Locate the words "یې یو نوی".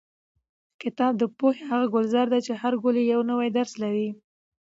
2.99-3.49